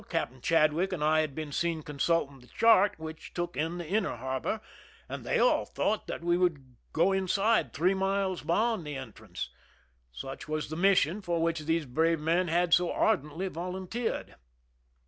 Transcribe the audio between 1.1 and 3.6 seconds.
had been seen consulting the chart which took